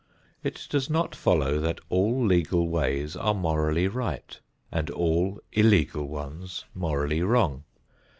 It 0.41 0.65
does 0.67 0.89
not 0.89 1.13
follow 1.13 1.59
that 1.59 1.77
all 1.89 2.25
legal 2.25 2.67
ways 2.67 3.15
are 3.15 3.35
morally 3.35 3.87
right 3.87 4.39
and 4.71 4.89
all 4.89 5.39
illegal 5.51 6.07
ones 6.07 6.65
morally 6.73 7.21
wrong. 7.21 7.65